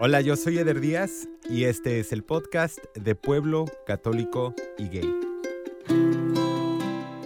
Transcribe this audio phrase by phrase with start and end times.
[0.00, 5.12] Hola, yo soy Eder Díaz y este es el podcast de Pueblo Católico y Gay.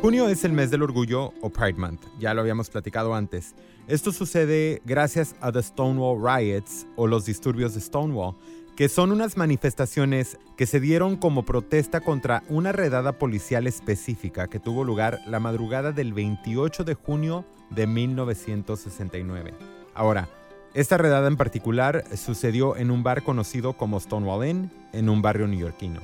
[0.01, 3.55] Junio es el mes del orgullo o Pride Month, ya lo habíamos platicado antes.
[3.89, 8.37] Esto sucede gracias a The Stonewall Riots o los disturbios de Stonewall,
[8.75, 14.61] que son unas manifestaciones que se dieron como protesta contra una redada policial específica que
[14.61, 19.53] tuvo lugar la madrugada del 28 de junio de 1969.
[19.95, 20.31] Ahora,
[20.75, 25.47] esta redada en particular sucedió en un bar conocido como Stonewall Inn, en un barrio
[25.47, 26.01] neoyorquino.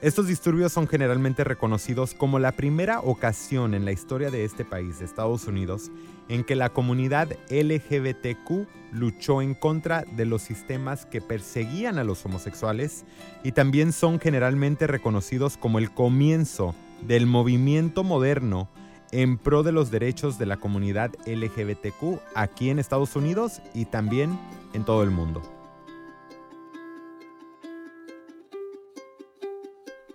[0.00, 5.00] Estos disturbios son generalmente reconocidos como la primera ocasión en la historia de este país,
[5.00, 5.90] Estados Unidos,
[6.28, 12.24] en que la comunidad LGBTQ luchó en contra de los sistemas que perseguían a los
[12.24, 13.04] homosexuales
[13.42, 18.68] y también son generalmente reconocidos como el comienzo del movimiento moderno
[19.12, 24.38] en pro de los derechos de la comunidad LGBTQ aquí en Estados Unidos y también
[24.74, 25.42] en todo el mundo.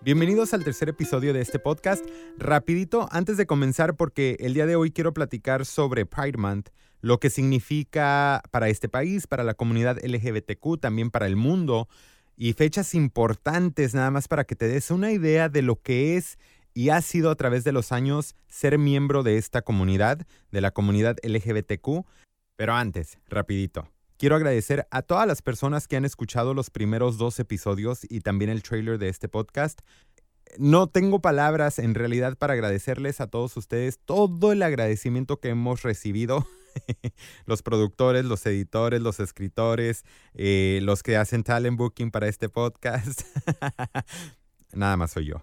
[0.02, 2.06] Bienvenidos al tercer episodio de este podcast.
[2.38, 6.70] Rapidito, antes de comenzar, porque el día de hoy quiero platicar sobre Pride Month,
[7.00, 11.88] lo que significa para este país, para la comunidad LGBTQ, también para el mundo,
[12.36, 16.38] y fechas importantes nada más para que te des una idea de lo que es
[16.74, 20.72] y ha sido a través de los años ser miembro de esta comunidad, de la
[20.72, 22.06] comunidad LGBTQ.
[22.56, 27.40] Pero antes, rapidito, quiero agradecer a todas las personas que han escuchado los primeros dos
[27.40, 29.82] episodios y también el trailer de este podcast.
[30.58, 35.84] No tengo palabras en realidad para agradecerles a todos ustedes todo el agradecimiento que hemos
[35.84, 36.48] recibido.
[37.46, 43.22] los productores, los editores, los escritores, eh, los que hacen talent booking para este podcast.
[44.74, 45.42] Nada más soy yo.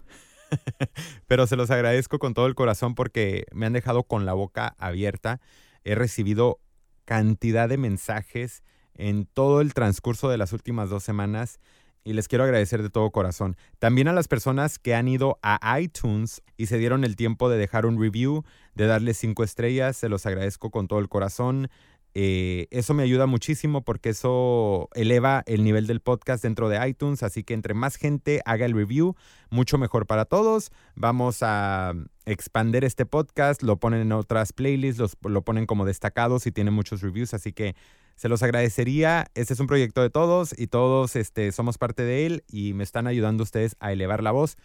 [1.27, 4.75] Pero se los agradezco con todo el corazón porque me han dejado con la boca
[4.79, 5.41] abierta.
[5.84, 6.61] He recibido
[7.05, 8.62] cantidad de mensajes
[8.95, 11.59] en todo el transcurso de las últimas dos semanas
[12.05, 13.57] y les quiero agradecer de todo corazón.
[13.79, 17.58] También a las personas que han ido a iTunes y se dieron el tiempo de
[17.58, 21.69] dejar un review, de darle cinco estrellas, se los agradezco con todo el corazón.
[22.15, 27.23] Eh, eso me ayuda muchísimo porque eso eleva el nivel del podcast dentro de iTunes,
[27.23, 29.15] así que entre más gente haga el review,
[29.51, 30.71] mucho mejor para todos.
[30.97, 31.95] Vamos a
[32.27, 37.01] expander este podcast, lo ponen en otras playlists, lo ponen como destacados y tiene muchos
[37.01, 37.75] reviews, así que
[38.17, 39.29] se los agradecería.
[39.35, 42.85] Este es un proyecto de todos y todos este, somos parte de él y me
[42.85, 44.57] están ayudando ustedes a elevar la voz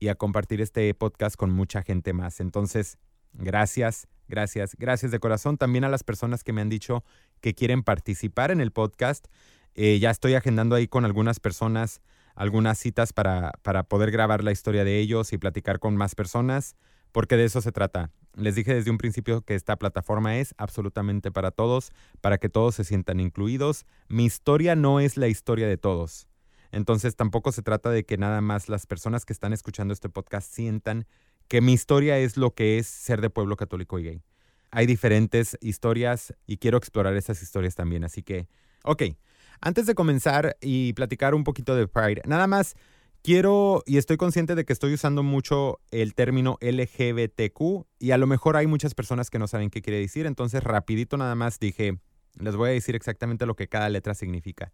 [0.00, 2.40] y a compartir este podcast con mucha gente más.
[2.40, 2.98] Entonces,
[3.32, 7.04] gracias Gracias, gracias de corazón también a las personas que me han dicho
[7.40, 9.26] que quieren participar en el podcast.
[9.74, 12.00] Eh, ya estoy agendando ahí con algunas personas
[12.34, 16.76] algunas citas para, para poder grabar la historia de ellos y platicar con más personas,
[17.12, 18.10] porque de eso se trata.
[18.34, 22.74] Les dije desde un principio que esta plataforma es absolutamente para todos, para que todos
[22.74, 23.86] se sientan incluidos.
[24.08, 26.26] Mi historia no es la historia de todos.
[26.72, 30.52] Entonces tampoco se trata de que nada más las personas que están escuchando este podcast
[30.52, 31.06] sientan
[31.48, 34.22] que mi historia es lo que es ser de pueblo católico y gay.
[34.70, 38.04] Hay diferentes historias y quiero explorar esas historias también.
[38.04, 38.48] Así que,
[38.82, 39.02] ok,
[39.60, 42.74] antes de comenzar y platicar un poquito de Pride, nada más
[43.22, 48.26] quiero y estoy consciente de que estoy usando mucho el término LGBTQ y a lo
[48.26, 51.98] mejor hay muchas personas que no saben qué quiere decir, entonces rapidito nada más dije,
[52.38, 54.72] les voy a decir exactamente lo que cada letra significa.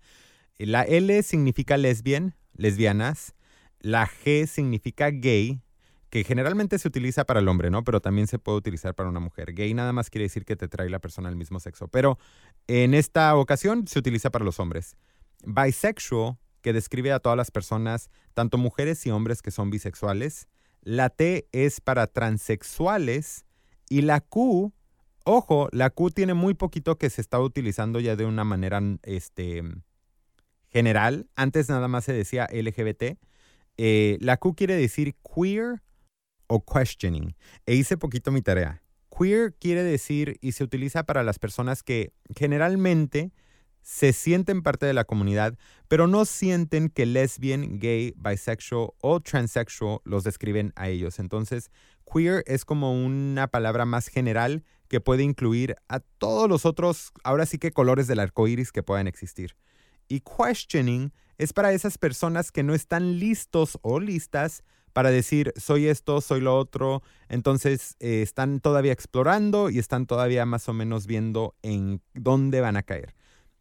[0.58, 3.34] La L significa lesbian, lesbianas,
[3.78, 5.62] la G significa gay,
[6.10, 7.84] que generalmente se utiliza para el hombre, ¿no?
[7.84, 9.54] Pero también se puede utilizar para una mujer.
[9.54, 12.18] Gay nada más quiere decir que te trae la persona del mismo sexo, pero
[12.66, 14.96] en esta ocasión se utiliza para los hombres.
[15.44, 20.48] Bisexual, que describe a todas las personas, tanto mujeres y hombres que son bisexuales.
[20.82, 23.44] La T es para transexuales
[23.88, 24.72] y la Q,
[25.24, 29.62] ojo, la Q tiene muy poquito que se está utilizando ya de una manera este,
[30.70, 31.28] general.
[31.36, 33.16] Antes nada más se decía LGBT.
[33.76, 35.82] Eh, la Q quiere decir queer
[36.50, 37.36] o questioning.
[37.64, 38.82] E hice poquito mi tarea.
[39.16, 43.32] Queer quiere decir y se utiliza para las personas que generalmente
[43.82, 45.56] se sienten parte de la comunidad,
[45.88, 51.20] pero no sienten que lesbian, gay, bisexual o transsexual los describen a ellos.
[51.20, 51.70] Entonces,
[52.04, 57.46] queer es como una palabra más general que puede incluir a todos los otros, ahora
[57.46, 59.56] sí que colores del arco iris que puedan existir.
[60.08, 65.86] Y questioning es para esas personas que no están listos o listas para decir, soy
[65.86, 67.02] esto, soy lo otro.
[67.28, 72.76] Entonces, eh, están todavía explorando y están todavía más o menos viendo en dónde van
[72.76, 73.14] a caer.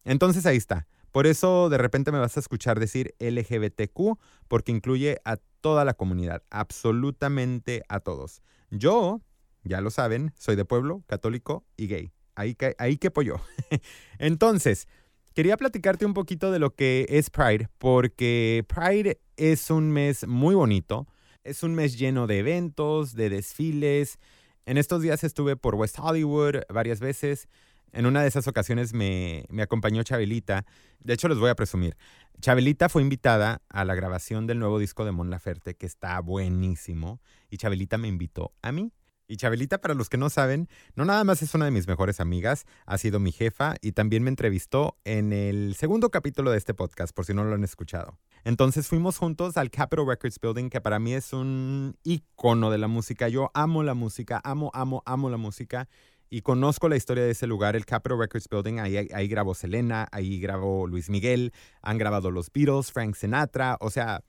[0.03, 0.87] Entonces, ahí está.
[1.11, 5.93] Por eso de repente me vas a escuchar decir LGBTQ, porque incluye a toda la
[5.93, 8.41] comunidad, absolutamente a todos.
[8.69, 9.21] Yo,
[9.63, 12.11] ya lo saben, soy de pueblo, católico y gay.
[12.35, 13.35] Ahí, ahí quepo yo.
[14.19, 14.87] Entonces,
[15.33, 20.55] quería platicarte un poquito de lo que es Pride, porque Pride es un mes muy
[20.55, 21.07] bonito,
[21.43, 24.19] es un mes lleno de eventos, de desfiles.
[24.65, 27.47] En estos días estuve por West Hollywood varias veces.
[27.91, 30.65] En una de esas ocasiones me, me acompañó Chabelita.
[30.99, 31.97] De hecho, les voy a presumir.
[32.39, 37.19] Chabelita fue invitada a la grabación del nuevo disco de Mon Laferte, que está buenísimo.
[37.49, 38.91] Y Chabelita me invitó a mí.
[39.31, 42.19] Y Chabelita, para los que no saben, no nada más es una de mis mejores
[42.19, 46.73] amigas, ha sido mi jefa y también me entrevistó en el segundo capítulo de este
[46.73, 48.17] podcast, por si no lo han escuchado.
[48.43, 52.87] Entonces fuimos juntos al Capitol Records Building, que para mí es un icono de la
[52.87, 53.29] música.
[53.29, 55.87] Yo amo la música, amo, amo, amo la música
[56.31, 58.79] y conozco la historia de ese lugar, el Capitol Records Building.
[58.79, 61.53] Ahí, ahí grabó Selena, ahí grabó Luis Miguel,
[61.83, 64.23] han grabado los Beatles, Frank Sinatra, o sea,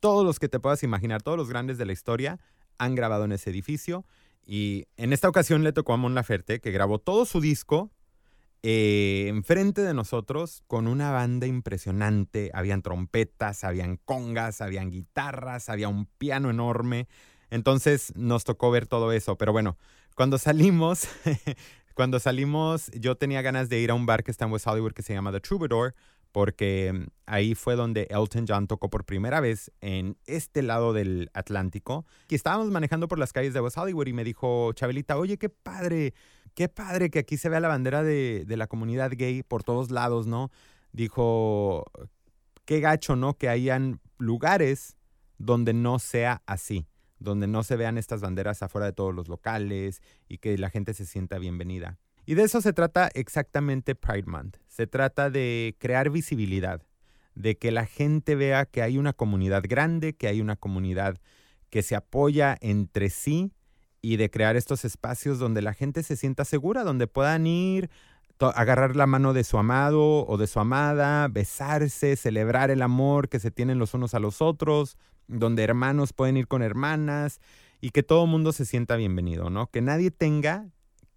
[0.00, 2.40] todos los que te puedas imaginar, todos los grandes de la historia
[2.78, 4.04] han grabado en ese edificio.
[4.44, 7.90] Y en esta ocasión le tocó a Mon Laferte, que grabó todo su disco
[8.62, 12.50] eh, enfrente de nosotros con una banda impresionante.
[12.52, 17.08] Habían trompetas, habían congas, habían guitarras, había un piano enorme.
[17.50, 19.36] Entonces nos tocó ver todo eso.
[19.38, 19.78] Pero bueno,
[20.14, 21.08] cuando salimos,
[21.94, 24.92] cuando salimos, yo tenía ganas de ir a un bar que está en West Hollywood
[24.92, 25.94] que se llama The Troubadour
[26.32, 31.30] porque mm, ahí fue donde Elton John tocó por primera vez en este lado del
[31.34, 32.06] Atlántico.
[32.28, 35.48] Y estábamos manejando por las calles de West Hollywood y me dijo Chabelita, oye, qué
[35.48, 36.14] padre,
[36.54, 39.90] qué padre que aquí se vea la bandera de, de la comunidad gay por todos
[39.90, 40.50] lados, ¿no?
[40.92, 41.84] Dijo,
[42.64, 43.34] qué gacho, ¿no?
[43.34, 44.96] Que hayan lugares
[45.38, 46.86] donde no sea así,
[47.18, 50.94] donde no se vean estas banderas afuera de todos los locales y que la gente
[50.94, 51.98] se sienta bienvenida.
[52.30, 54.58] Y de eso se trata exactamente Pride Month.
[54.68, 56.80] Se trata de crear visibilidad,
[57.34, 61.18] de que la gente vea que hay una comunidad grande, que hay una comunidad
[61.70, 63.50] que se apoya entre sí
[64.00, 67.90] y de crear estos espacios donde la gente se sienta segura, donde puedan ir,
[68.38, 73.40] agarrar la mano de su amado o de su amada, besarse, celebrar el amor que
[73.40, 77.40] se tienen los unos a los otros, donde hermanos pueden ir con hermanas
[77.80, 79.66] y que todo el mundo se sienta bienvenido, ¿no?
[79.66, 80.68] Que nadie tenga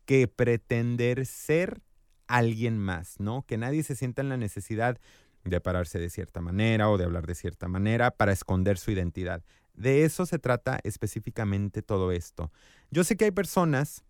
[0.06, 1.82] que pretender ser
[2.28, 3.46] alguien más, ¿no?
[3.46, 5.00] Que nadie se sienta en la necesidad
[5.44, 9.44] de pararse de cierta manera o de hablar de cierta manera para esconder su identidad.
[9.74, 12.52] De eso se trata específicamente todo esto.
[12.92, 14.04] Yo sé que hay personas,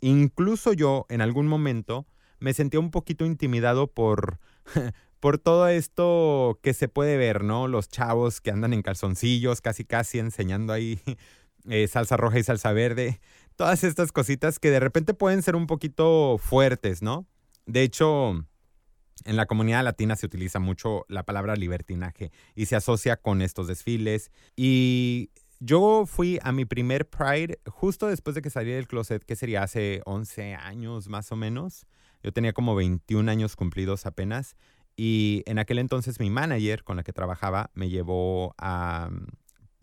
[0.00, 2.06] incluso yo en algún momento,
[2.38, 4.38] me sentía un poquito intimidado por,
[5.20, 7.68] por todo esto que se puede ver, ¿no?
[7.68, 11.00] Los chavos que andan en calzoncillos, casi casi enseñando ahí
[11.68, 13.20] eh, salsa roja y salsa verde
[13.56, 17.26] todas estas cositas que de repente pueden ser un poquito fuertes, ¿no?
[17.66, 18.44] De hecho,
[19.24, 23.68] en la comunidad latina se utiliza mucho la palabra libertinaje y se asocia con estos
[23.68, 24.30] desfiles.
[24.56, 29.36] Y yo fui a mi primer Pride justo después de que salí del closet, que
[29.36, 31.86] sería hace 11 años más o menos.
[32.22, 34.56] Yo tenía como 21 años cumplidos apenas.
[34.96, 39.26] Y en aquel entonces mi manager con la que trabajaba me llevó a um,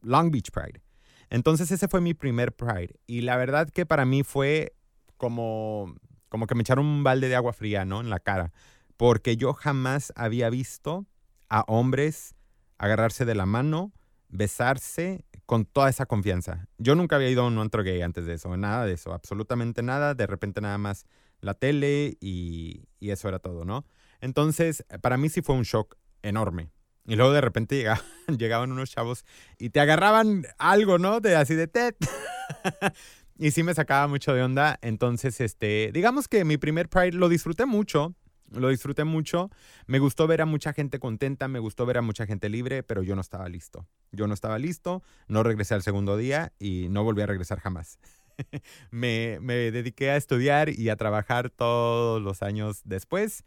[0.01, 0.81] Long Beach Pride.
[1.29, 2.95] Entonces ese fue mi primer Pride.
[3.07, 4.75] Y la verdad que para mí fue
[5.17, 5.95] como,
[6.29, 8.01] como que me echaron un balde de agua fría, ¿no?
[8.01, 8.51] En la cara.
[8.97, 11.05] Porque yo jamás había visto
[11.49, 12.35] a hombres
[12.77, 13.91] agarrarse de la mano,
[14.29, 16.67] besarse con toda esa confianza.
[16.77, 19.81] Yo nunca había ido a un antro gay antes de eso, nada de eso, absolutamente
[19.81, 20.13] nada.
[20.13, 21.05] De repente nada más
[21.41, 23.85] la tele y, y eso era todo, ¿no?
[24.21, 26.69] Entonces, para mí sí fue un shock enorme.
[27.05, 27.85] Y luego de repente
[28.37, 29.25] llegaban unos chavos
[29.57, 31.19] y te agarraban algo, ¿no?
[31.19, 31.95] De así de TED.
[33.37, 34.77] y sí me sacaba mucho de onda.
[34.81, 38.15] Entonces, este, digamos que mi primer Pride lo disfruté mucho.
[38.51, 39.49] Lo disfruté mucho.
[39.85, 43.03] Me gustó ver a mucha gente contenta, me gustó ver a mucha gente libre, pero
[43.03, 43.87] yo no estaba listo.
[44.11, 47.99] Yo no estaba listo, no regresé al segundo día y no volví a regresar jamás.
[48.91, 53.43] me, me dediqué a estudiar y a trabajar todos los años después.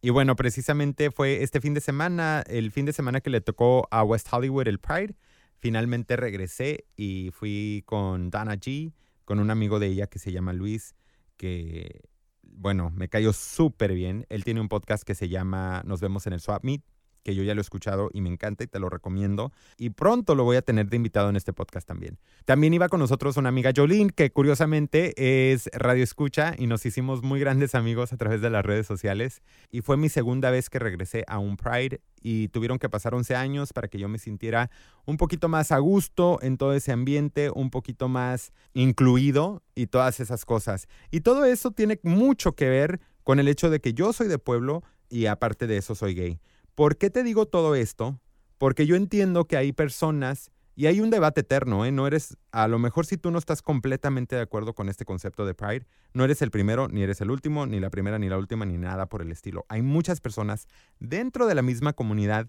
[0.00, 3.88] Y bueno, precisamente fue este fin de semana, el fin de semana que le tocó
[3.90, 5.16] a West Hollywood el Pride.
[5.58, 8.92] Finalmente regresé y fui con Dana G,
[9.24, 10.94] con un amigo de ella que se llama Luis,
[11.36, 12.02] que,
[12.42, 14.24] bueno, me cayó súper bien.
[14.28, 16.82] Él tiene un podcast que se llama Nos vemos en el Swap Meet
[17.22, 19.52] que yo ya lo he escuchado y me encanta y te lo recomiendo.
[19.76, 22.18] Y pronto lo voy a tener de invitado en este podcast también.
[22.44, 27.22] También iba con nosotros una amiga Jolene, que curiosamente es radio escucha y nos hicimos
[27.22, 29.42] muy grandes amigos a través de las redes sociales.
[29.70, 33.34] Y fue mi segunda vez que regresé a un Pride y tuvieron que pasar 11
[33.34, 34.70] años para que yo me sintiera
[35.04, 40.20] un poquito más a gusto en todo ese ambiente, un poquito más incluido y todas
[40.20, 40.88] esas cosas.
[41.10, 44.38] Y todo eso tiene mucho que ver con el hecho de que yo soy de
[44.38, 46.40] pueblo y aparte de eso soy gay.
[46.78, 48.20] ¿Por qué te digo todo esto?
[48.56, 51.90] Porque yo entiendo que hay personas Y hay un debate eterno, ¿eh?
[51.90, 55.44] No eres, a lo mejor si tú no estás completamente de acuerdo con este concepto
[55.44, 58.38] de Pride, no eres el primero, ni eres el último, ni la primera, ni la
[58.38, 59.66] última, ni nada por el estilo.
[59.68, 60.68] Hay muchas personas
[61.00, 62.48] dentro de la misma comunidad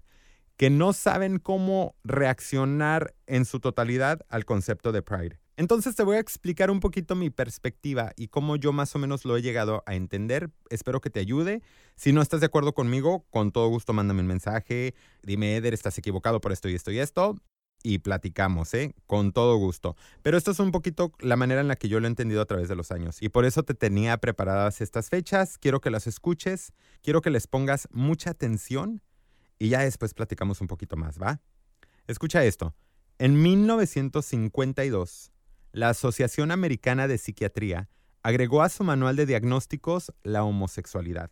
[0.57, 5.39] que no saben cómo reaccionar en su totalidad al concepto de Pride.
[5.60, 9.25] Entonces te voy a explicar un poquito mi perspectiva y cómo yo más o menos
[9.25, 10.51] lo he llegado a entender.
[10.70, 11.62] Espero que te ayude.
[11.98, 14.96] Si no estás de acuerdo conmigo, con todo gusto mándame un mensaje.
[15.22, 17.36] Dime, Eder, estás equivocado por esto y esto y esto
[17.84, 18.96] y platicamos, ¿eh?
[19.06, 19.98] Con todo gusto.
[20.22, 22.46] Pero esto es un poquito la manera en la que yo lo he entendido a
[22.46, 23.22] través de los años.
[23.22, 25.58] Y por eso te tenía preparadas estas fechas.
[25.58, 29.01] Quiero que las escuches, quiero que les pongas mucha atención
[29.58, 31.42] y ya después platicamos un poquito más, ¿va?
[32.08, 32.74] Escucha esto.
[33.18, 35.34] En 1952,
[35.71, 37.89] la Asociación Americana de Psiquiatría
[38.23, 41.31] agregó a su manual de diagnósticos la homosexualidad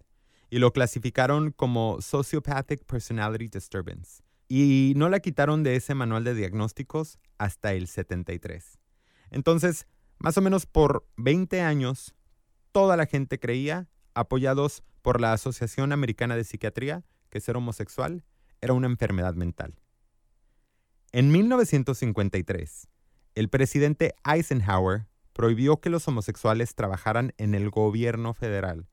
[0.49, 6.33] y lo clasificaron como Sociopathic Personality Disturbance y no la quitaron de ese manual de
[6.33, 8.79] diagnósticos hasta el 73.
[9.31, 9.87] Entonces,
[10.19, 12.15] más o menos por 20 años,
[12.71, 18.23] toda la gente creía, apoyados por la Asociación Americana de Psiquiatría, que ser homosexual
[18.61, 19.75] era una enfermedad mental.
[21.11, 22.87] En 1953,
[23.39, 28.87] el presidente Eisenhower prohibió que los homosexuales trabajaran en el gobierno federal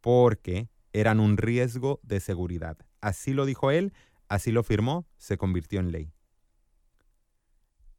[0.00, 2.78] porque eran un riesgo de seguridad.
[3.00, 3.92] Así lo dijo él
[4.28, 6.12] Así lo firmó, se convirtió en ley.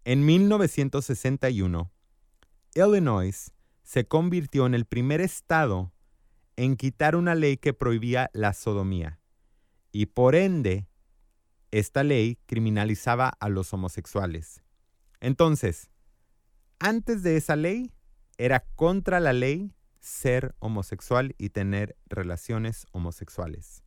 [0.05, 1.91] En 1961,
[2.75, 3.51] Illinois
[3.83, 5.91] se convirtió en el primer estado
[6.55, 9.19] en quitar una ley que prohibía la sodomía,
[9.91, 10.87] y por ende,
[11.71, 14.61] esta ley criminalizaba a los homosexuales.
[15.19, 15.89] Entonces,
[16.79, 17.91] antes de esa ley,
[18.37, 23.83] era contra la ley ser homosexual y tener relaciones homosexuales.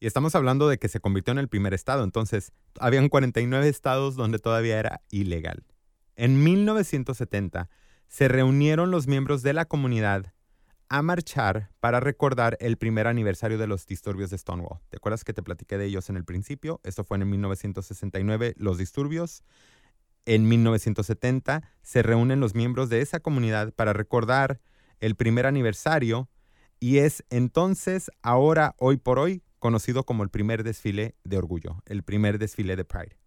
[0.00, 4.14] Y estamos hablando de que se convirtió en el primer estado, entonces habían 49 estados
[4.14, 5.64] donde todavía era ilegal.
[6.14, 7.68] En 1970
[8.06, 10.32] se reunieron los miembros de la comunidad
[10.88, 14.80] a marchar para recordar el primer aniversario de los disturbios de Stonewall.
[14.88, 16.80] ¿Te acuerdas que te platiqué de ellos en el principio?
[16.82, 19.42] Esto fue en 1969, los disturbios.
[20.30, 24.60] En 1970 se reúnen los miembros de esa comunidad para recordar
[25.00, 26.28] el primer aniversario
[26.78, 32.02] y es entonces, ahora, hoy por hoy, conocido como el primer desfile de orgullo, el
[32.02, 33.18] primer desfile de Pride.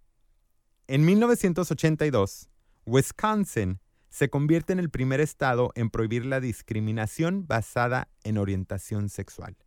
[0.85, 2.51] En 1982,
[2.85, 3.79] Wisconsin
[4.09, 9.57] se convierte en el primer estado en prohibir la discriminación basada en orientación sexual.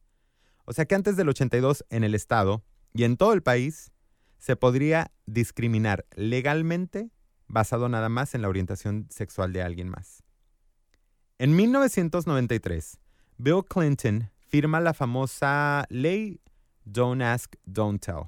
[0.66, 2.62] O sea que antes del 82 en el estado
[2.92, 3.90] y en todo el país
[4.38, 7.10] se podría discriminar legalmente
[7.54, 10.24] basado nada más en la orientación sexual de alguien más.
[11.38, 12.98] En 1993,
[13.38, 16.40] Bill Clinton firma la famosa ley
[16.84, 18.24] Don't Ask, Don't Tell.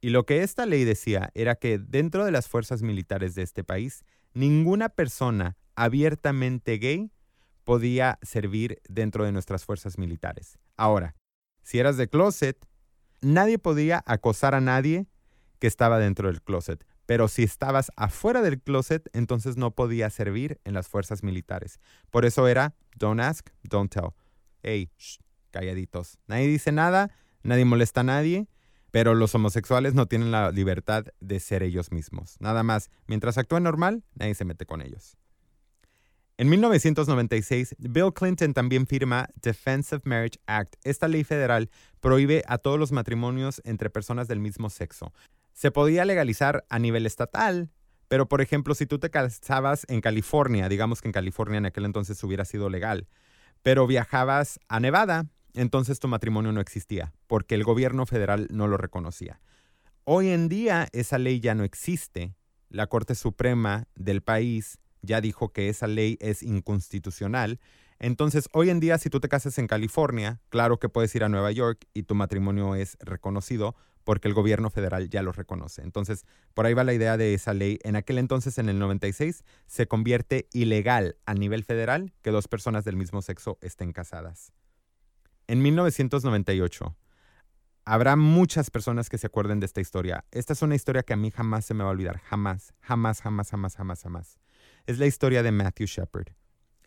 [0.00, 3.64] Y lo que esta ley decía era que dentro de las fuerzas militares de este
[3.64, 7.12] país, ninguna persona abiertamente gay
[7.64, 10.58] podía servir dentro de nuestras fuerzas militares.
[10.78, 11.14] Ahora,
[11.62, 12.66] si eras de closet,
[13.20, 15.06] nadie podía acosar a nadie
[15.58, 16.86] que estaba dentro del closet.
[17.10, 21.80] Pero si estabas afuera del closet, entonces no podías servir en las fuerzas militares.
[22.08, 24.10] Por eso era don't ask, don't tell.
[24.62, 24.92] Hey,
[25.50, 26.18] calladitos.
[26.28, 27.10] Nadie dice nada,
[27.42, 28.46] nadie molesta a nadie,
[28.92, 32.36] pero los homosexuales no tienen la libertad de ser ellos mismos.
[32.38, 35.16] Nada más, mientras actúen normal, nadie se mete con ellos.
[36.36, 40.76] En 1996, Bill Clinton también firma Defense of Marriage Act.
[40.84, 45.12] Esta ley federal prohíbe a todos los matrimonios entre personas del mismo sexo.
[45.60, 47.68] Se podía legalizar a nivel estatal,
[48.08, 51.84] pero por ejemplo, si tú te casabas en California, digamos que en California en aquel
[51.84, 53.08] entonces hubiera sido legal,
[53.62, 58.78] pero viajabas a Nevada, entonces tu matrimonio no existía, porque el gobierno federal no lo
[58.78, 59.42] reconocía.
[60.04, 62.34] Hoy en día esa ley ya no existe.
[62.70, 67.60] La Corte Suprema del país ya dijo que esa ley es inconstitucional.
[67.98, 71.28] Entonces, hoy en día, si tú te casas en California, claro que puedes ir a
[71.28, 75.82] Nueva York y tu matrimonio es reconocido porque el gobierno federal ya lo reconoce.
[75.82, 77.78] Entonces, por ahí va la idea de esa ley.
[77.82, 82.84] En aquel entonces, en el 96, se convierte ilegal a nivel federal que dos personas
[82.84, 84.52] del mismo sexo estén casadas.
[85.46, 86.96] En 1998,
[87.84, 90.24] habrá muchas personas que se acuerden de esta historia.
[90.30, 92.18] Esta es una historia que a mí jamás se me va a olvidar.
[92.20, 94.38] Jamás, jamás, jamás, jamás, jamás, jamás.
[94.86, 96.28] Es la historia de Matthew Shepard.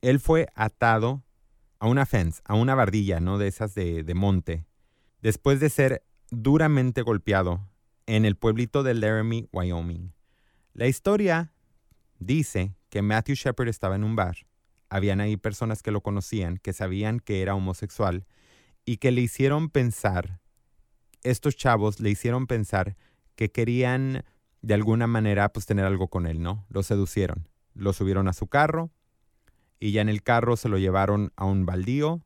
[0.02, 1.24] Él fue atado
[1.80, 3.38] a una fence, a una bardilla, ¿no?
[3.38, 4.66] De esas de, de monte,
[5.22, 6.04] después de ser
[6.42, 7.70] duramente golpeado
[8.06, 10.14] en el pueblito de Laramie, Wyoming.
[10.74, 11.54] La historia
[12.20, 14.38] dice que Matthew Shepard estaba en un bar.
[14.90, 18.26] Habían ahí personas que lo conocían, que sabían que era homosexual
[18.86, 20.42] y que le hicieron pensar,
[21.24, 22.98] estos chavos le hicieron pensar
[23.36, 24.24] que querían
[24.62, 26.66] de alguna manera pues tener algo con él, ¿no?
[26.70, 28.92] Lo seducieron, lo subieron a su carro
[29.80, 32.26] y ya en el carro se lo llevaron a un baldío,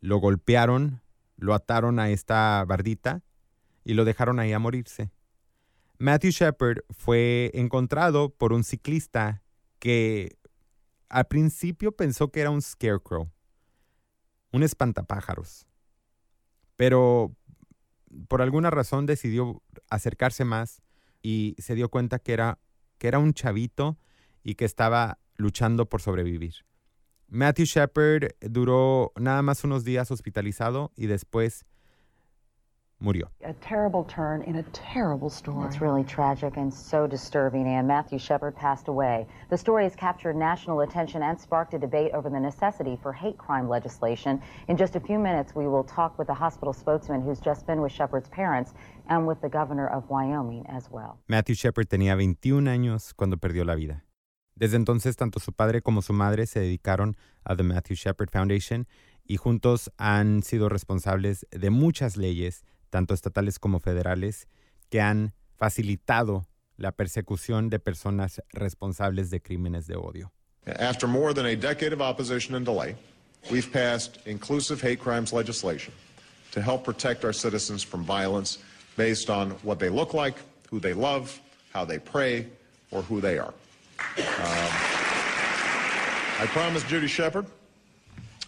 [0.00, 1.01] lo golpearon,
[1.42, 3.22] lo ataron a esta bardita
[3.84, 5.10] y lo dejaron ahí a morirse.
[5.98, 9.42] Matthew Shepard fue encontrado por un ciclista
[9.80, 10.38] que
[11.08, 13.28] al principio pensó que era un scarecrow,
[14.52, 15.66] un espantapájaros,
[16.76, 17.34] pero
[18.28, 20.80] por alguna razón decidió acercarse más
[21.22, 22.60] y se dio cuenta que era,
[22.98, 23.98] que era un chavito
[24.44, 26.64] y que estaba luchando por sobrevivir.
[27.34, 31.64] Matthew Shepard duró nada más unos días hospitalizado y después
[32.98, 33.30] murió.
[33.42, 35.66] A terrible turn in a terrible story.
[35.66, 39.26] It's really tragic and so disturbing, and Matthew Shepard passed away.
[39.48, 43.38] The story has captured national attention and sparked a debate over the necessity for hate
[43.38, 44.38] crime legislation.
[44.68, 47.80] In just a few minutes, we will talk with the hospital spokesman who's just been
[47.80, 48.74] with Shepard's parents
[49.08, 51.18] and with the governor of Wyoming as well.
[51.28, 54.04] Matthew Shepard tenía 21 años cuando perdió la vida.
[54.54, 58.86] Desde entonces, tanto su padre como su madre se dedicaron a The Matthew Shepard Foundation
[59.24, 64.48] y juntos han sido responsables de muchas leyes, tanto estatales como federales,
[64.90, 70.32] que han facilitado la persecución de personas responsables de crímenes de odio.
[70.66, 72.94] After more than a decade of opposition and delay,
[73.50, 75.92] we've passed inclusive hate crimes legislation
[76.52, 78.58] to help protect our citizens from violence
[78.96, 80.36] based on what they look like,
[80.70, 81.40] who they love,
[81.72, 82.46] how they pray,
[82.90, 83.54] or who they are.
[84.18, 84.72] Um,
[86.40, 87.46] I promised Judy Shepard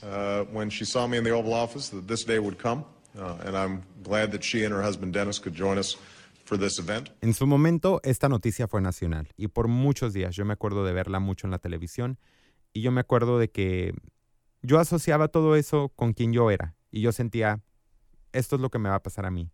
[0.03, 2.85] uh, when she saw me in the Oval Office that this day would come,
[3.19, 5.97] uh, and I'm glad that she and her husband Dennis could join us
[6.45, 7.11] for this event.
[7.23, 10.93] En su momento, esta noticia fue nacional y por muchos días yo me acuerdo de
[10.93, 12.19] verla mucho en la televisión
[12.73, 13.95] y yo me acuerdo de que
[14.63, 17.63] yo asociaba todo eso con quien yo era y yo sentía,
[18.33, 19.51] esto es lo que me va a pasar a mí.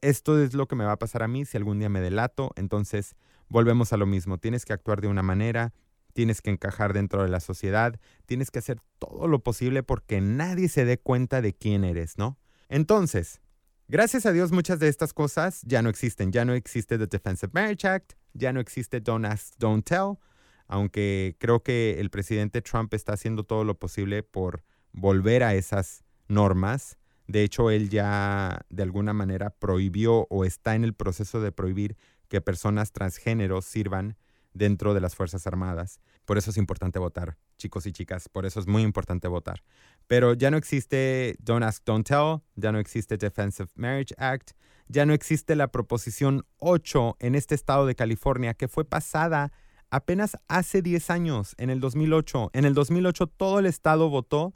[0.00, 2.52] Esto es lo que me va a pasar a mí si algún día me delato,
[2.56, 3.16] entonces
[3.48, 5.72] volvemos a lo mismo, tienes que actuar de una manera,
[6.12, 10.68] tienes que encajar dentro de la sociedad, tienes que hacer todo lo posible porque nadie
[10.68, 12.38] se dé cuenta de quién eres, ¿no?
[12.68, 13.40] Entonces,
[13.88, 17.50] gracias a Dios muchas de estas cosas ya no existen, ya no existe The Defensive
[17.52, 20.18] Marriage Act, ya no existe Don't Ask, Don't Tell,
[20.66, 26.04] aunque creo que el presidente Trump está haciendo todo lo posible por volver a esas
[26.28, 26.98] normas.
[27.28, 31.96] De hecho, él ya de alguna manera prohibió o está en el proceso de prohibir
[32.28, 34.16] que personas transgéneros sirvan
[34.54, 36.00] dentro de las Fuerzas Armadas.
[36.24, 39.62] Por eso es importante votar, chicos y chicas, por eso es muy importante votar.
[40.06, 44.52] Pero ya no existe Don't Ask, Don't Tell, ya no existe Defensive Marriage Act,
[44.88, 49.52] ya no existe la Proposición 8 en este estado de California que fue pasada
[49.90, 52.50] apenas hace 10 años, en el 2008.
[52.54, 54.54] En el 2008 todo el estado votó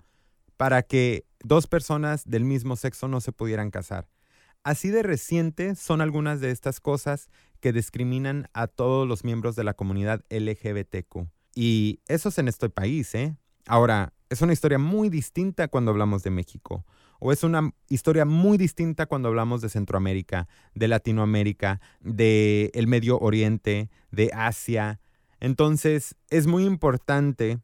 [0.56, 4.08] para que dos personas del mismo sexo no se pudieran casar.
[4.64, 9.64] Así de reciente son algunas de estas cosas que discriminan a todos los miembros de
[9.64, 11.28] la comunidad LGBTQ.
[11.54, 13.36] Y eso es en este país, ¿eh?
[13.66, 16.84] Ahora, es una historia muy distinta cuando hablamos de México.
[17.18, 23.18] O es una historia muy distinta cuando hablamos de Centroamérica, de Latinoamérica, de el Medio
[23.18, 25.00] Oriente, de Asia.
[25.38, 27.60] Entonces, es muy importante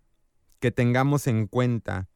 [0.60, 2.08] que tengamos en cuenta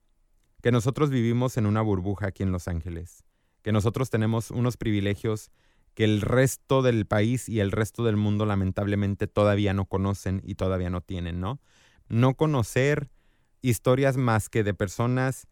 [0.63, 3.25] que nosotros vivimos en una burbuja aquí en Los Ángeles
[3.63, 5.51] que nosotros tenemos unos privilegios
[5.95, 10.57] que el resto del país y el resto del mundo lamentablemente todavía no conocen y
[10.57, 11.61] todavía no tienen, ¿no?
[12.09, 13.11] No conocer
[13.61, 15.47] historias más que de personas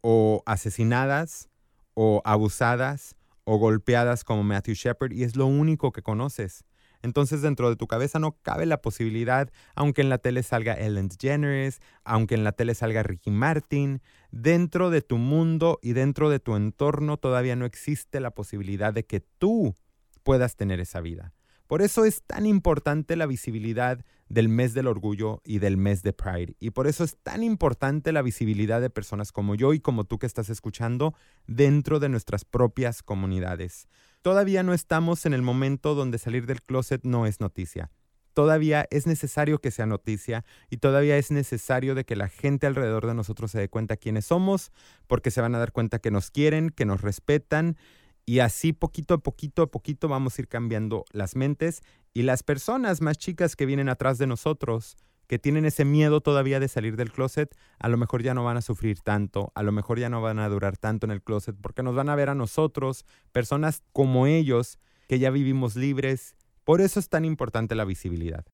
[0.00, 1.48] o asesinadas
[1.94, 6.64] o abusadas o golpeadas como Matthew Shepard y es lo único que conoces.
[7.02, 11.08] Entonces dentro de tu cabeza no cabe la posibilidad, aunque en la tele salga Ellen
[11.08, 16.40] DeGeneres, aunque en la tele salga Ricky Martin, dentro de tu mundo y dentro de
[16.40, 19.74] tu entorno todavía no existe la posibilidad de que tú
[20.22, 21.32] puedas tener esa vida.
[21.70, 26.12] Por eso es tan importante la visibilidad del mes del orgullo y del mes de
[26.12, 26.56] Pride.
[26.58, 30.18] Y por eso es tan importante la visibilidad de personas como yo y como tú
[30.18, 31.14] que estás escuchando
[31.46, 33.86] dentro de nuestras propias comunidades.
[34.22, 37.90] Todavía no estamos en el momento donde salir del closet no es noticia.
[38.34, 43.06] Todavía es necesario que sea noticia y todavía es necesario de que la gente alrededor
[43.06, 44.72] de nosotros se dé cuenta quiénes somos,
[45.06, 47.78] porque se van a dar cuenta que nos quieren, que nos respetan
[48.26, 52.42] y así poquito a poquito a poquito vamos a ir cambiando las mentes y las
[52.42, 54.96] personas más chicas que vienen atrás de nosotros
[55.30, 58.56] que tienen ese miedo todavía de salir del closet, a lo mejor ya no van
[58.56, 61.54] a sufrir tanto, a lo mejor ya no van a durar tanto en el closet,
[61.62, 66.34] porque nos van a ver a nosotros, personas como ellos, que ya vivimos libres.
[66.64, 68.44] Por eso es tan importante la visibilidad.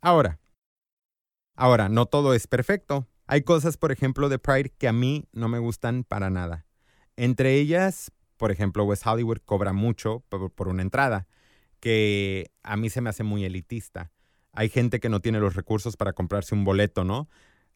[0.00, 0.38] Ahora,
[1.56, 3.08] ahora, no todo es perfecto.
[3.26, 6.64] Hay cosas, por ejemplo, de Pride que a mí no me gustan para nada.
[7.16, 11.26] Entre ellas, por ejemplo, West Hollywood cobra mucho por, por una entrada
[11.80, 14.12] que a mí se me hace muy elitista.
[14.52, 17.28] Hay gente que no tiene los recursos para comprarse un boleto, ¿no?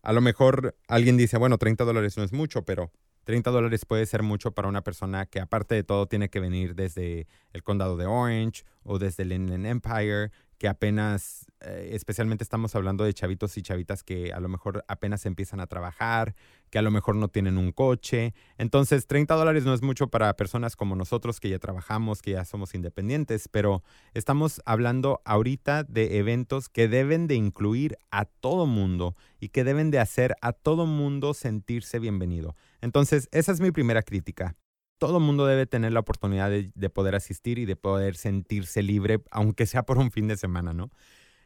[0.02, 2.92] A lo mejor alguien dice, bueno, 30 dólares no es mucho, pero
[3.24, 6.74] 30 dólares puede ser mucho para una persona que aparte de todo tiene que venir
[6.74, 12.74] desde el condado de Orange o desde el Inland Empire, que apenas, eh, especialmente estamos
[12.74, 16.34] hablando de chavitos y chavitas que a lo mejor apenas empiezan a trabajar,
[16.70, 18.34] que a lo mejor no tienen un coche.
[18.58, 22.44] Entonces, 30 dólares no es mucho para personas como nosotros que ya trabajamos, que ya
[22.44, 23.82] somos independientes, pero
[24.14, 29.90] estamos hablando ahorita de eventos que deben de incluir a todo mundo y que deben
[29.90, 32.56] de hacer a todo mundo sentirse bienvenido.
[32.80, 34.56] Entonces, esa es mi primera crítica
[35.06, 39.22] todo el mundo debe tener la oportunidad de, poder asistir y de poder sentirse libre,
[39.30, 40.90] aunque sea por un fin de semana, ¿no?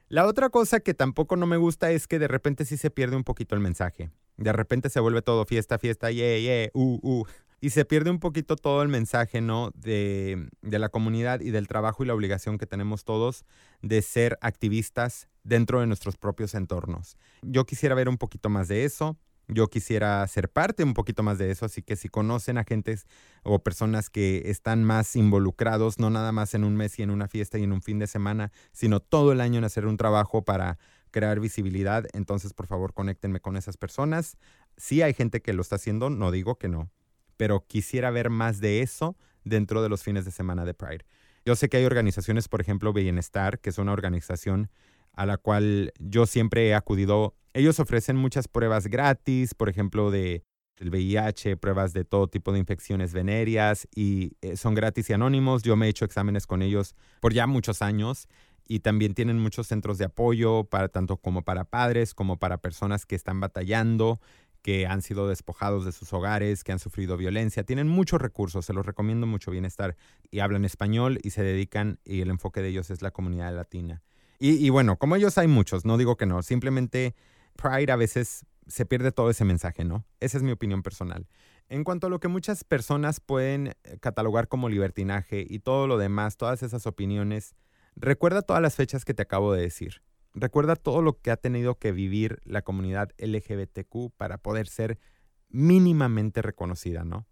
[0.09, 3.17] La otra cosa que tampoco no me gusta es que de repente sí se pierde
[3.17, 4.11] un poquito el mensaje.
[4.37, 7.27] De repente se vuelve todo fiesta, fiesta, yeah, yeah, uh, uh.
[7.61, 9.73] Y se pierde un poquito todo el mensaje, ¿no?
[9.75, 13.45] De, de la comunidad y del trabajo y la obligación que tenemos todos
[13.83, 17.19] de ser activistas dentro de nuestros propios entornos.
[17.43, 19.19] Yo quisiera ver un poquito más de eso.
[19.51, 23.07] Yo quisiera ser parte un poquito más de eso, así que si conocen a gentes
[23.43, 27.29] o personas que están más involucrados, no nada más en un mes y en una
[27.29, 30.43] fiesta y en un fin de semana, sino todo el año en hacer un trabajo
[30.45, 30.79] para
[31.11, 34.37] crear visibilidad, entonces por favor conéctenme con esas personas.
[34.77, 36.91] Si hay gente que lo está haciendo, no digo que no,
[37.39, 41.07] pero quisiera ver más de eso dentro de los fines de semana de Pride.
[41.47, 44.71] Yo sé que hay organizaciones, por ejemplo, Bienestar, que es una organización
[45.13, 47.35] a la cual yo siempre he acudido.
[47.55, 50.45] Ellos ofrecen muchas pruebas gratis, por ejemplo, de
[50.81, 55.63] el VIH, pruebas de todo tipo de infecciones venéreas y eh, son gratis y anónimos.
[55.63, 58.29] Yo me he hecho exámenes con ellos por ya muchos años
[58.67, 63.07] y también tienen muchos centros de apoyo para tanto como para padres como para personas
[63.07, 64.21] que están batallando,
[64.63, 67.65] que han sido despojados de sus hogares, que han sufrido violencia.
[67.65, 69.97] Tienen muchos recursos, se los recomiendo mucho bienestar
[70.31, 74.03] y hablan español y se dedican y el enfoque de ellos es la comunidad latina.
[74.41, 77.17] Y, bueno, como ellos hay muchos, no digo que no, simplemente
[77.57, 80.07] Pride a veces se pierde todo ese mensaje, ¿no?
[80.21, 81.27] Esa es mi opinión personal.
[81.69, 85.99] En cuanto a lo que muchas personas pueden eh, catalogar como libertinaje y todo lo
[85.99, 87.57] demás, todas esas opiniones,
[87.97, 90.03] recuerda todas las fechas que te acabo de decir.
[90.35, 95.01] Recuerda todo lo que ha tenido que vivir la comunidad LGBTQ para poder ser
[95.49, 97.27] mínimamente reconocida, ¿no?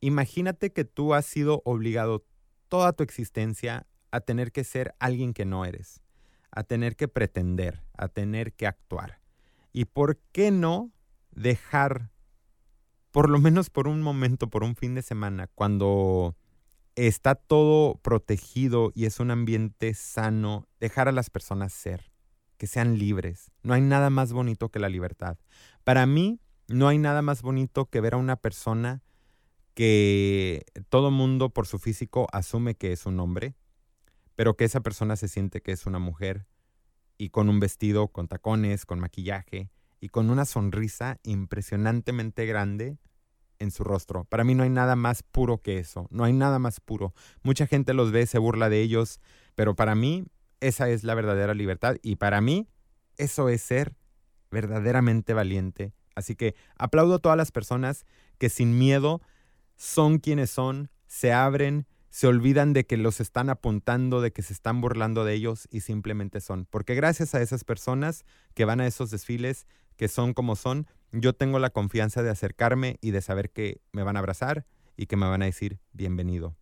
[0.00, 2.26] Imagínate que tú has sido obligado
[2.66, 6.02] toda tu existencia a tener que ser alguien que no eres
[6.50, 9.20] a tener que pretender, a tener que actuar.
[9.72, 10.90] ¿Y por qué no
[11.30, 12.10] dejar,
[13.10, 16.36] por lo menos por un momento, por un fin de semana, cuando
[16.94, 22.10] está todo protegido y es un ambiente sano, dejar a las personas ser,
[22.56, 23.50] que sean libres?
[23.62, 25.38] No hay nada más bonito que la libertad.
[25.84, 29.02] Para mí, no hay nada más bonito que ver a una persona
[29.74, 33.54] que todo mundo por su físico asume que es un hombre,
[34.38, 36.46] pero que esa persona se siente que es una mujer
[37.16, 42.98] y con un vestido con tacones, con maquillaje y con una sonrisa impresionantemente grande
[43.58, 44.26] en su rostro.
[44.26, 47.14] Para mí no hay nada más puro que eso, no hay nada más puro.
[47.42, 49.18] Mucha gente los ve, se burla de ellos,
[49.56, 50.24] pero para mí
[50.60, 52.68] esa es la verdadera libertad y para mí
[53.16, 53.96] eso es ser
[54.52, 55.94] verdaderamente valiente.
[56.14, 58.06] Así que aplaudo a todas las personas
[58.38, 59.20] que sin miedo
[59.74, 64.52] son quienes son, se abren, se olvidan de que los están apuntando, de que se
[64.52, 66.66] están burlando de ellos y simplemente son.
[66.70, 69.66] Porque gracias a esas personas que van a esos desfiles,
[69.96, 74.02] que son como son, yo tengo la confianza de acercarme y de saber que me
[74.02, 74.66] van a abrazar
[74.96, 76.56] y que me van a decir bienvenido.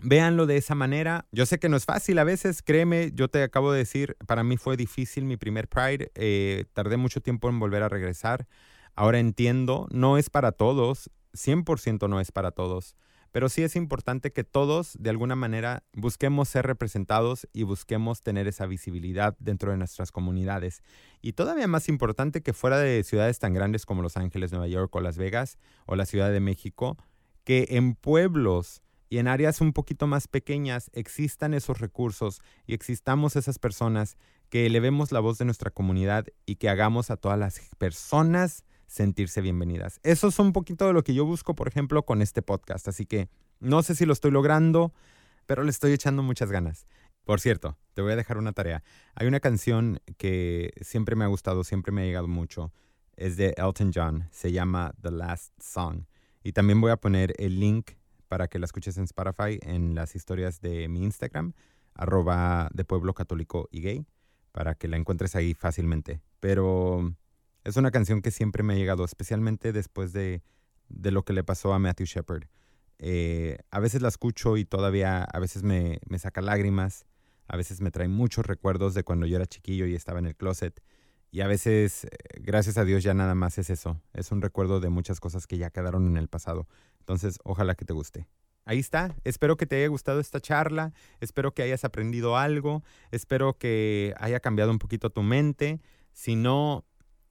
[0.00, 1.26] Véanlo de esa manera.
[1.32, 4.42] Yo sé que no es fácil a veces, créeme, yo te acabo de decir, para
[4.42, 8.46] mí fue difícil mi primer Pride, eh, tardé mucho tiempo en volver a regresar.
[8.94, 12.96] Ahora entiendo, no es para todos, 100% no es para todos
[13.32, 18.46] pero sí es importante que todos de alguna manera busquemos ser representados y busquemos tener
[18.46, 20.82] esa visibilidad dentro de nuestras comunidades.
[21.22, 24.94] Y todavía más importante que fuera de ciudades tan grandes como Los Ángeles, Nueva York
[24.94, 26.98] o Las Vegas o la Ciudad de México,
[27.44, 33.36] que en pueblos y en áreas un poquito más pequeñas existan esos recursos y existamos
[33.36, 34.16] esas personas
[34.48, 39.40] que elevemos la voz de nuestra comunidad y que hagamos a todas las personas sentirse
[39.40, 40.00] bienvenidas.
[40.02, 42.88] Eso es un poquito de lo que yo busco, por ejemplo, con este podcast.
[42.88, 44.92] Así que no sé si lo estoy logrando,
[45.46, 46.86] pero le estoy echando muchas ganas.
[47.24, 48.82] Por cierto, te voy a dejar una tarea.
[49.14, 52.70] Hay una canción que siempre me ha gustado, siempre me ha llegado mucho.
[53.16, 54.28] Es de Elton John.
[54.30, 56.04] Se llama The Last Song.
[56.44, 57.92] Y también voy a poner el link
[58.28, 61.54] para que la escuches en Spotify en las historias de mi Instagram,
[61.94, 64.06] arroba de pueblo católico y gay,
[64.52, 66.20] para que la encuentres ahí fácilmente.
[66.40, 67.14] Pero
[67.64, 70.42] es una canción que siempre me ha llegado, especialmente después de,
[70.88, 72.44] lo que le pasó a Matthew Shepard.
[72.98, 77.06] Eh, a veces la escucho y todavía a veces me, saca lágrimas.
[77.48, 80.36] A veces me trae muchos recuerdos de cuando yo era chiquillo y estaba en el
[80.36, 80.80] closet.
[81.30, 82.06] Y a veces,
[82.40, 84.00] gracias a Dios, ya nada más es eso.
[84.12, 86.68] Es un recuerdo de muchas cosas que ya quedaron en el pasado.
[87.00, 88.28] Entonces, ojalá que te guste.
[88.64, 89.14] Ahí está.
[89.24, 90.92] Espero que te haya gustado esta charla.
[91.20, 92.82] Espero que hayas aprendido algo.
[93.10, 95.80] Espero que haya cambiado un poquito tu mente.
[96.12, 96.84] Si no,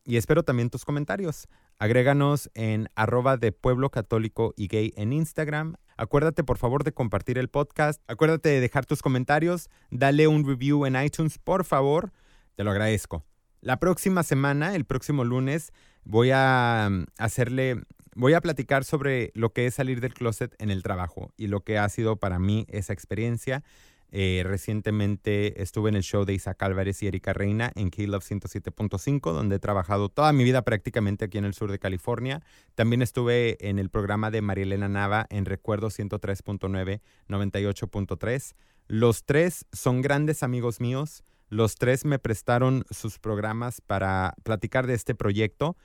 [0.05, 1.47] y espero también tus comentarios.
[1.77, 5.75] Agréganos en arroba de pueblo católico y gay en Instagram.
[5.97, 8.01] Acuérdate por favor de compartir el podcast.
[8.07, 9.69] Acuérdate de dejar tus comentarios.
[9.89, 12.11] Dale un review en iTunes, por favor.
[12.55, 13.25] Te lo agradezco.
[13.61, 15.71] La próxima semana, el próximo lunes,
[16.03, 17.83] voy a mm, hacerle,
[18.15, 21.59] voy a platicar sobre lo que es salir del closet en el trabajo y lo
[21.61, 23.63] que ha sido para mí esa experiencia.
[24.13, 29.31] Eh, recientemente estuve en el show de Isaac Álvarez y Erika Reina en K-Love 107.5,
[29.31, 32.41] donde he trabajado toda mi vida prácticamente aquí en el sur de California.
[32.75, 38.55] También estuve en el programa de Marielena Nava en Recuerdo 103.9, 98.3.
[38.87, 41.23] Los tres son grandes amigos míos.
[41.47, 45.77] Los tres me prestaron sus programas para platicar de este proyecto.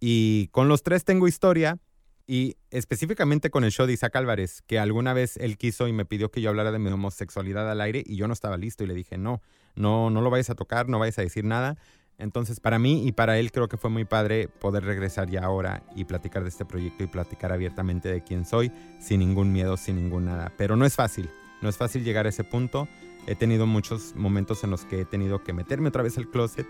[0.00, 1.78] Y con los tres tengo historia.
[2.26, 6.06] Y específicamente con el show de Isaac Álvarez, que alguna vez él quiso y me
[6.06, 8.86] pidió que yo hablara de mi homosexualidad al aire y yo no estaba listo y
[8.86, 9.42] le dije, no,
[9.74, 11.76] no, no lo vayas a tocar, no vayas a decir nada.
[12.16, 15.82] Entonces, para mí y para él creo que fue muy padre poder regresar ya ahora
[15.96, 19.96] y platicar de este proyecto y platicar abiertamente de quién soy, sin ningún miedo, sin
[19.96, 20.52] ningún nada.
[20.56, 21.28] Pero no es fácil,
[21.60, 22.88] no es fácil llegar a ese punto.
[23.26, 26.66] He tenido muchos momentos en los que he tenido que meterme otra vez al closet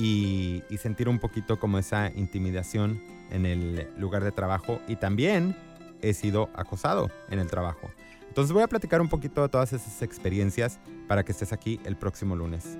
[0.00, 5.54] y, sentir un poquito como esa intimidación en el lugar de trabajo y también
[6.00, 7.90] he sido acosado en el trabajo.
[8.26, 11.96] Entonces voy a platicar un poquito de todas esas experiencias para que estés aquí el
[11.96, 12.78] próximo lunes.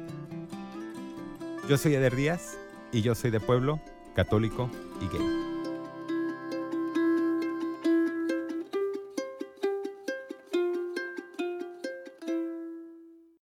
[1.69, 2.57] Yo soy Eder Díaz
[2.91, 3.81] y yo soy de pueblo,
[4.15, 5.60] católico y gay.